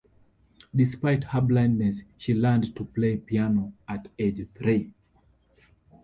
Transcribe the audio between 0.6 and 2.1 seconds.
Despite her blindness,